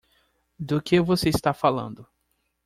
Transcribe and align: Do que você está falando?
Do 0.59 0.81
que 0.81 0.99
você 0.99 1.29
está 1.29 1.53
falando? 1.53 2.07